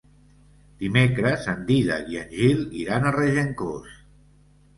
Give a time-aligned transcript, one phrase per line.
[0.83, 3.95] Dimecres en Dídac i en Gil iran a Regencós.